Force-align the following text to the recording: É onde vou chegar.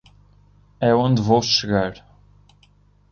É 0.79 0.91
onde 0.95 1.21
vou 1.21 1.43
chegar. 1.43 2.03